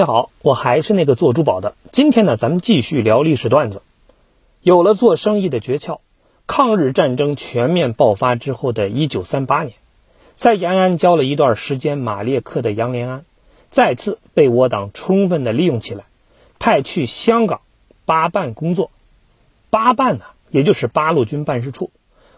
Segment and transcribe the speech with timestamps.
[0.00, 1.74] 大家好，我还是那个做珠宝的。
[1.92, 3.82] 今天呢，咱们继续聊历史段子。
[4.62, 5.98] 有了做生意的诀窍，
[6.46, 9.74] 抗日战争全面爆发之后的一九三八年，
[10.34, 13.24] 在延安教了一段时间马列课的杨连安，
[13.68, 16.06] 再次被我党充分的利用起来，
[16.58, 17.60] 派去香港
[18.06, 18.90] 八办工作。
[19.68, 21.90] 八办呢，也就是八路军办事处，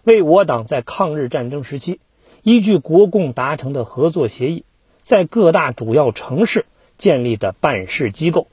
[0.03, 2.01] 为我党在抗日战争时期，
[2.43, 4.65] 依据国共达成的合作协议，
[5.01, 6.67] 在各大主要城市。
[7.03, 8.47] 建立的办事机构，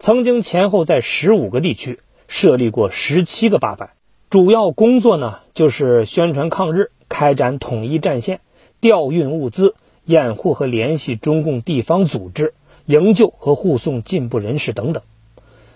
[0.00, 3.90] 曾经前后在十五个地区设立过十七个八办，
[4.30, 8.40] 主要工作呢就是宣传抗日、开展统一战线、
[8.80, 12.52] 调运物资、掩护和联系中共地方组织、
[12.84, 15.04] 营救和护送进步人士等等。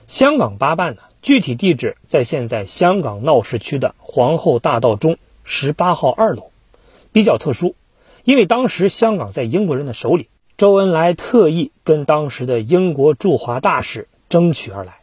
[0.08, 6.50] 香港八办呢，具体地址在现在香港闹市区的皇后大道中十八号二楼，
[7.12, 7.76] 比较特殊，
[8.24, 10.26] 因为当时香港在英国人的手里。
[10.58, 15.02] 周恩来特意跟当时的英国驻华大使争取而来，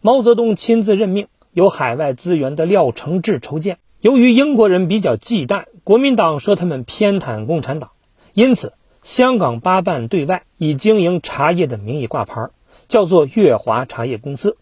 [0.00, 3.76] 毛泽东亲自任命有海外资源的廖承志筹建。
[4.00, 7.90] 由于英国人比较忌惮国民党说他们偏袒共产党，
[8.32, 8.72] 因此
[9.02, 12.48] 香港八办对外以经营茶叶的名义挂牌，
[12.86, 14.56] 叫做粤华茶叶公司，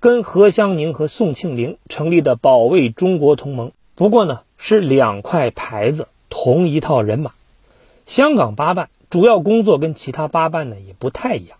[0.00, 3.72] 跟何香凝和宋庆龄成立的保卫中国同盟。
[3.94, 7.30] 不过呢，是两块牌子，同一套人马。
[8.04, 8.90] 香港八办。
[9.12, 11.58] 主要工作跟其他八办呢也不太一样，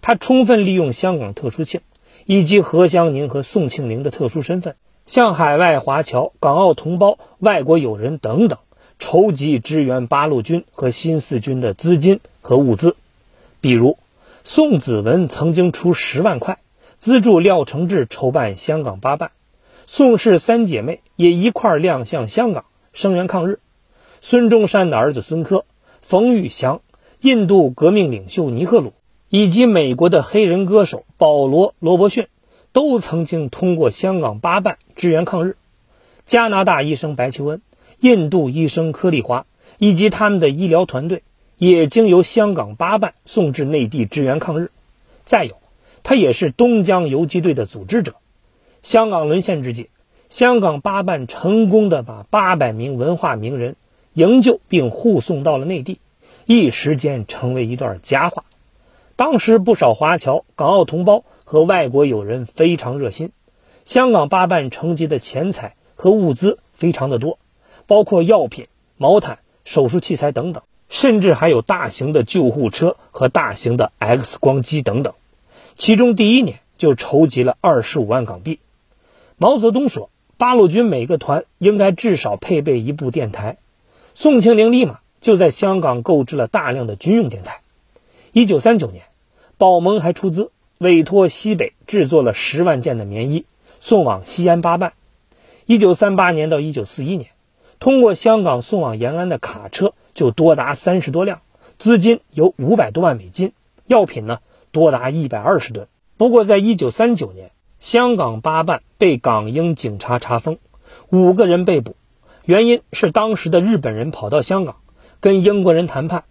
[0.00, 1.82] 他充分利用香港特殊性，
[2.24, 8.58] 以及何香凝和宋庆龄的特殊身份，向海外华侨、港澳同胞、外国友人等等
[8.98, 12.96] 筹集支援八路军和新四军的资金和物资。
[13.60, 13.98] 比如，
[14.42, 16.60] 宋子文曾经出十万块
[16.96, 19.32] 资助廖承志筹办香港八办，
[19.84, 23.60] 宋氏三姐妹也一块亮相香港声援抗日。
[24.22, 25.66] 孙中山的儿子孙科、
[26.00, 26.80] 冯玉祥。
[27.26, 28.92] 印度革命领袖尼赫鲁
[29.30, 32.28] 以及美国的黑人歌手保罗·罗伯逊，
[32.72, 35.56] 都曾经通过香港八办支援抗日。
[36.24, 37.62] 加拿大医生白求恩、
[37.98, 39.44] 印度医生柯立华
[39.78, 41.24] 以及他们的医疗团队，
[41.58, 44.70] 也经由香港八办送至内地支援抗日。
[45.24, 45.56] 再有，
[46.04, 48.14] 他也是东江游击队的组织者。
[48.84, 49.88] 香港沦陷之际，
[50.28, 53.74] 香港八办成功的把八百名文化名人
[54.14, 55.98] 营救并护送到了内地。
[56.48, 58.44] 一时间成为一段佳话，
[59.16, 63.32] 当时不少华侨、港澳同胞和外国友人非常热心，
[63.84, 67.40] 香港八办筹集的钱财和物资非常的多，
[67.88, 75.14] 包括药品、毛毯、手术器材等等，甚至还有大型的救护车和大型的 X 光机等等。
[75.74, 78.60] 其中第一年就筹集了二十五万港币。
[79.36, 83.56] 毛泽东说，八路军每个团应该至少配备一部电台。
[84.14, 85.00] 宋庆龄立马。
[85.20, 87.60] 就在香港购置了大量的军用电台。
[88.32, 89.04] 一九三九年，
[89.58, 93.46] 保盟还出资委托西北制作了十万件的棉衣，
[93.80, 94.92] 送往西安八办。
[95.64, 97.30] 一九三八年到一九四一年，
[97.80, 101.40] 通过香港送往延安的卡车就多达三十多辆，
[101.78, 103.52] 资金有五百多万美金，
[103.86, 104.40] 药品呢
[104.70, 105.88] 多达一百二十吨。
[106.18, 110.58] 不过，在一九三九年，香港八办被港英警察查封，
[111.10, 111.96] 五个人被捕，
[112.44, 114.76] 原因是当时的日本人跑到香港。
[115.26, 116.22] 跟英国人谈判，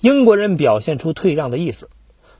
[0.00, 1.90] 英国人表现出退让的意思，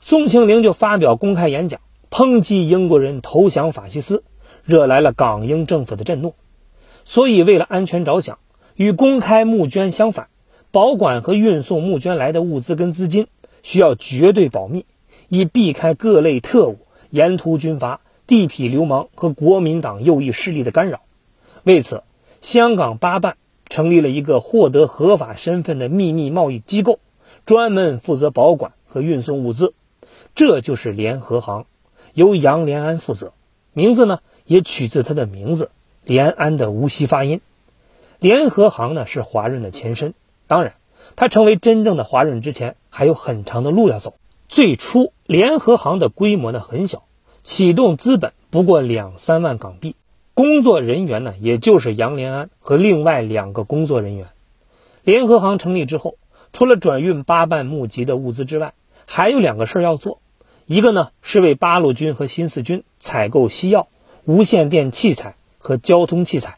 [0.01, 4.25] 宋庆龄就发表公开演讲，抨击英国人投降法西斯，
[4.65, 6.35] 惹来了港英政府的震怒。
[7.05, 8.39] 所以，为了安全着想，
[8.75, 10.29] 与公开募捐相反，
[10.71, 13.27] 保管和运送募捐来的物资跟资金
[13.63, 14.87] 需要绝对保密，
[15.29, 16.79] 以避开各类特务、
[17.11, 21.01] 沿途军阀、地痞流氓和国民党右翼势力的干扰。
[21.65, 22.03] 为此，
[22.41, 23.37] 香港八办。
[23.69, 26.99] 成立了一个获得合法身份的秘密贸易机构，
[27.47, 29.75] 专门负责保管和运送物资，
[30.35, 31.67] 这就是联合行，
[32.15, 33.33] 由杨连安负责。
[33.73, 35.71] 名字呢也取自他的名字
[36.03, 37.41] 连安的无锡发音。
[38.19, 40.15] 联合行呢是华润的前身，
[40.47, 40.75] 当然，
[41.15, 44.15] 它成为真正的华润之前还有很长的路要走。
[44.49, 47.05] 最初，联合行的规模呢很小，
[47.45, 49.95] 启动资本不过两三万港币。
[50.39, 54.29] 工作人员呢，也就是杨连安和另外两个工作人员。
[55.03, 56.15] 联合行成立之后，
[56.53, 58.73] 除了转运八办募集的物资之外，
[59.05, 60.21] 还有两个事儿要做。
[60.65, 63.89] 一个呢是为八路军和新四军采购西药、
[64.27, 66.53] 无线电器材和交通器材；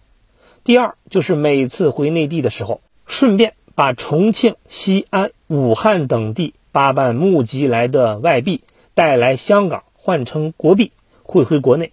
[0.62, 8.61] 第二就是每次回内地的时候，顺便把重庆、西安、武汉等地八办募集来的外币
[8.93, 10.93] 带来香港换成国币
[11.23, 11.93] 汇回国内。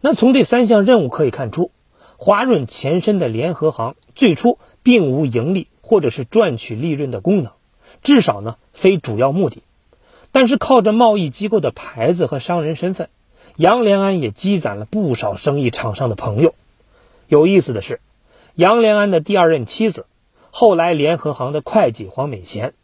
[0.00, 1.70] 那从这三项任务可以看出，
[2.16, 7.52] 华润前身的联合行最初并无盈利或者是赚取利润的功能，
[8.02, 9.62] 至少呢非主要目的。
[10.32, 13.08] 但是靠着贸易机构的牌子和商人身份，
[13.56, 16.54] 杨连安也积攒了不少生意场上的朋友。
[17.28, 18.00] 有意思的是，
[18.54, 20.06] 杨连安的第二任妻子，
[20.50, 22.74] 后来联合行的会计黄美贤，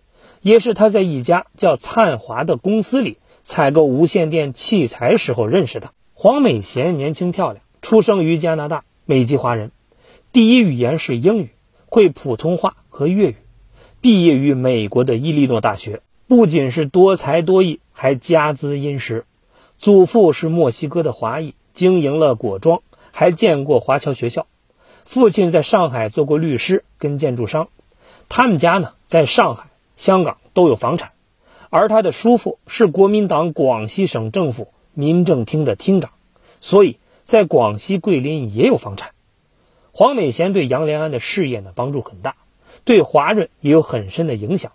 [0.42, 5.92] 也是他在一家叫灿华的公司里采购无线电器材时候认识的。
[6.18, 9.70] 黄美贤年轻漂亮，出生于加拿大，美籍华人，
[10.32, 11.50] 第一语言是英语，
[11.84, 13.36] 会普通话和粤语，
[14.00, 16.00] 毕业于美国的伊利诺大学。
[16.26, 19.26] 不仅是多才多艺，还家资殷实。
[19.76, 22.80] 祖父是墨西哥的华裔，经营了果庄，
[23.12, 24.46] 还建过华侨学校。
[25.04, 27.68] 父亲在上海做过律师跟建筑商。
[28.30, 29.66] 他们家呢，在上海、
[29.98, 31.12] 香港都有房产。
[31.68, 36.10] 而他的叔父是国民党广西省政府民政厅的厅长，
[36.58, 39.10] 所以在广西桂林也有房产。
[39.92, 42.34] 黄美贤对杨连安的事业呢帮助很大，
[42.84, 44.72] 对华润也有很深的影响。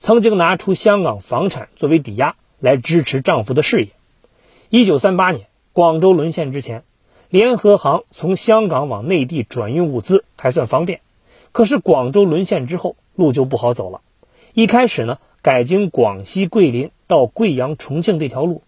[0.00, 3.90] 曾经拿出香港房产作为抵押来支持丈夫的事业。
[4.70, 6.82] 一九三八年，广州沦陷之前，
[7.28, 11.00] 联合行从香港往内地转运物资还算方便。
[11.52, 14.00] 可是广州沦陷之后，路就不好走了。
[14.52, 18.62] 一开始呢，改经广西桂林到贵阳、重庆这条路，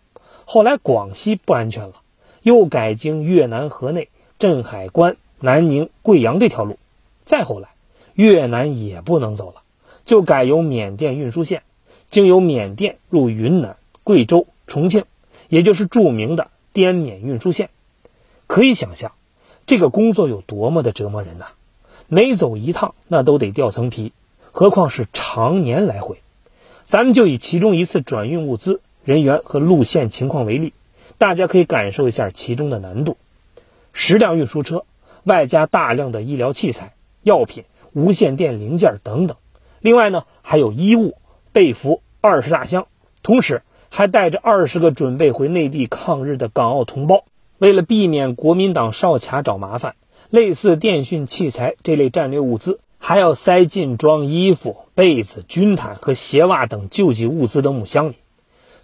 [0.53, 1.95] 后来广西不安全了，
[2.43, 6.77] 又改经越南河内、镇海关、南宁、贵阳这条路，
[7.25, 7.71] 再后来，
[8.13, 9.63] 越南也不能走了。
[10.05, 11.63] 就改由缅甸运输线，
[12.11, 15.07] 经由缅甸入云南、贵州、重庆，
[15.49, 17.71] 也就是著名的滇缅运输线。
[18.47, 19.13] 可以想象，
[19.65, 21.47] 这个工作有多么的折磨人呐！
[22.09, 24.13] 每走一趟，那都得掉层皮，
[24.51, 26.19] 何况是常年来回。
[26.85, 30.73] 咱们就以其中一次转运物资人员和路线情况为例，
[31.19, 33.17] 大家可以感受一下其中的难度：
[33.93, 34.85] 十辆运输车，
[35.25, 39.37] 外加大量的医疗器材、药品、无线电零件等等。
[39.81, 41.17] 另外呢，还有衣物、
[41.53, 42.87] 被服二十大箱，
[43.25, 47.25] 同时还带着二十个准备回内地抗日的港澳同胞。
[47.59, 49.97] 为了避免国民党哨卡找麻烦，
[50.31, 58.15] 类似电讯器材这类战略物资，还要塞进装衣服、被子、军毯和鞋袜等救济物资的木箱里。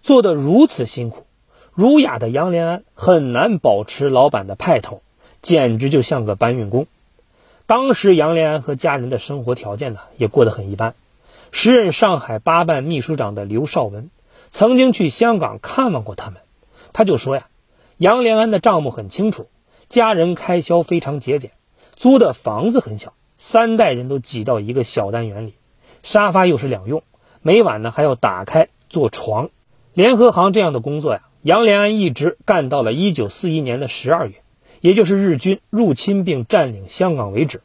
[0.09, 1.27] 做得如此辛苦，
[1.75, 5.03] 儒雅的杨连安很难保持老板的派头，
[5.43, 6.87] 简直就像个搬运工。
[7.67, 10.95] 当时杨连安和家人的生活条件呢，也过得很一般。
[11.53, 14.09] 时任上海八办秘书长的刘少文，
[14.51, 16.41] 曾经去香港看望过他们，
[16.95, 17.47] 他就说呀，
[17.99, 19.51] 杨连安的账目很清楚，
[19.91, 21.51] 家人开销非常节俭，
[21.97, 25.53] 租的房子很小，三代人都挤到一个小单元里，
[26.03, 27.03] 沙发又是两用，
[27.43, 29.51] 每晚呢还要打开做床。
[29.99, 34.35] 联合行这样的工作呀，杨连安一直干到了一九四一年的十二月。
[34.81, 37.63] 也就是日军入侵并占领香港为止，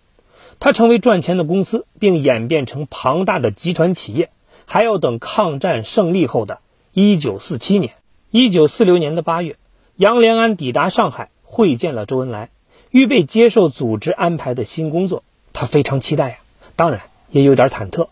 [0.59, 4.31] 他成为赚钱的公司，并演变成庞大的集团企业，
[4.65, 6.57] 还要等抗战胜利后的
[6.95, 7.94] 1947年。
[8.31, 9.57] 1946年的8月，
[9.95, 12.50] 杨连安抵达上海，会见了周恩来，
[12.89, 15.21] 预备接受组织安排的新工作。
[15.53, 16.38] 他非常期待呀，
[16.75, 18.07] 当然也有点忐忑。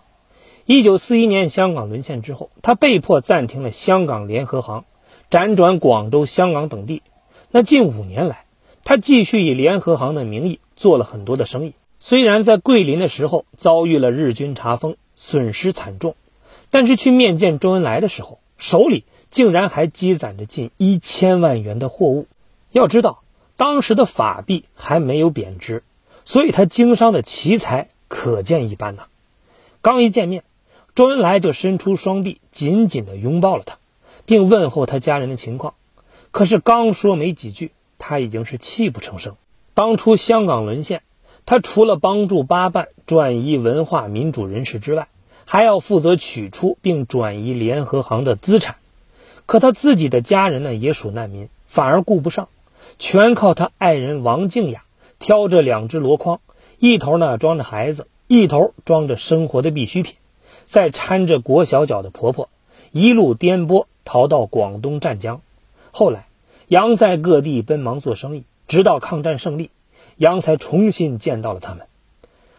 [0.67, 4.85] 1941年香港沦陷之后，他被迫暂停了香港联合行，
[5.29, 7.01] 辗转广州、香港等地。
[7.49, 8.45] 那近五年来，
[8.83, 16.15] 他继续以联合行的名义做了很多的生意，虽然在桂林的时候遭遇了日军查封，损失惨重，
[16.69, 22.27] 但是去面见周恩来的时候，手里竟然还积攒着近一千万元的货物。
[22.71, 23.23] 要知道，
[23.57, 25.83] 当时的法币还没有贬值，
[26.23, 29.03] 所以他经商的奇才可见一斑呐。
[29.81, 30.43] 刚一见面，
[30.95, 33.77] 周恩来就伸出双臂，紧紧地拥抱了他，
[34.25, 35.73] 并问候他家人的情况。
[36.31, 37.71] 可是刚说没几句。
[38.03, 39.35] 他已经是泣不成声。
[39.75, 41.03] 当初香港沦陷，
[41.45, 45.07] 他除了帮助八办转移文化民主人士之外，
[45.45, 48.77] 还要负责取出并转移联合行的资产。
[49.45, 52.49] 可他自己的家人呢，也属难民，反而顾不上，
[52.97, 54.83] 全靠他爱人王静雅
[55.19, 56.39] 挑着两只箩筐，
[56.79, 60.15] 一头呢装着孩子，一头装着生活的必需品，
[60.65, 62.49] 再搀着裹小脚的婆婆，
[62.91, 65.41] 一路颠簸逃到广东湛江。
[65.91, 66.27] 后来。
[66.67, 69.71] 杨在各地奔忙做生意，直到抗战胜利，
[70.15, 71.85] 杨才重新见到了他们。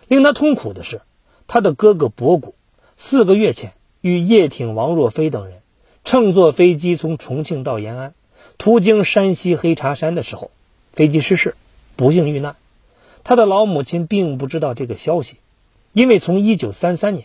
[0.06, 1.00] 令他痛苦的是，
[1.46, 2.54] 他的哥哥博古
[2.98, 5.62] 四个月前与叶挺、王若飞等人
[6.04, 8.12] 乘坐飞机从重庆到延安，
[8.58, 10.50] 途经山西黑茶山的时候，
[10.92, 11.56] 飞机失事，
[11.96, 12.56] 不幸遇难。
[13.24, 15.38] 他的老母亲并不知道这个消息，
[15.94, 17.24] 因为从1933年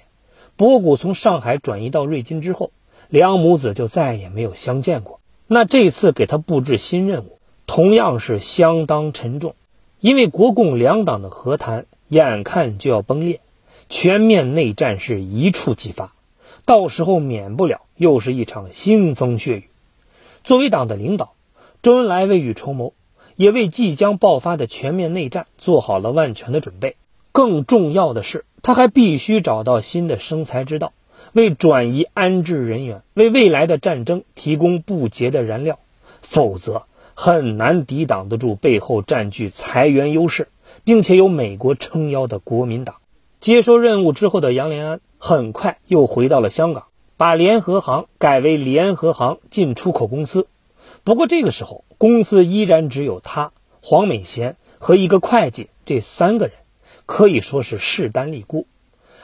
[0.58, 2.72] 博古从上海转移到瑞金之后，
[3.10, 5.20] 两母子就再也没有相见过。
[5.46, 7.38] 那这次给他布置新任务，
[7.68, 9.54] 同样是相当沉重，
[10.00, 13.40] 因为国共两党的和谈眼看就要崩裂，
[13.88, 16.16] 全面内战是一触即发，
[16.66, 19.70] 到时候免不了又是一场腥风血雨。
[20.44, 21.34] 作为党的领导，
[21.84, 22.94] 周恩来未雨绸缪，
[23.36, 26.96] 也为即将爆发的全面内战做好了万全的准备。
[27.38, 30.94] 更重要的是，他还必须找到新的生财之道，
[31.34, 35.78] 为转移安置人员、为未来的战争提供不竭的燃料，
[36.24, 40.48] 否则很难抵挡得住背后占据财源优势，
[40.84, 42.96] 并且有美国撑腰的国民党。
[43.40, 45.00] 接收任务之后的杨连安。
[45.20, 46.86] 很快又回到了香港，
[47.18, 50.48] 把联合行改为联合行进出口公司。
[51.04, 56.56] 不过这个时候，公司依然只有他、黄美贤和一个会计这三个人，
[57.08, 58.68] 可以说是势单力孤。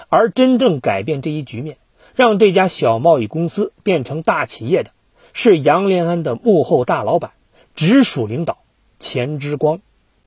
[0.09, 1.77] 而真正改变这一局面，
[2.15, 4.89] 让这家小贸易公司变成大企业的，
[5.33, 7.31] 是杨连安的幕后大老板、
[7.75, 8.57] 直属领导
[8.97, 9.81] 钱之光。